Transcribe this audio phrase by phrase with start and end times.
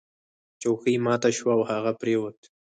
[0.61, 2.39] چوکۍ ماته شوه او هغه پریوت.